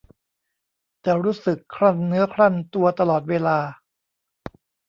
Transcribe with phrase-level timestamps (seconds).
[1.05, 3.57] จะรู้สึกครั่นเนื้อครั่นตัวตลอดเวลา